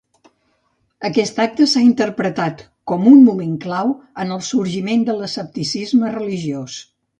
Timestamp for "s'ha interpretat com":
1.73-3.05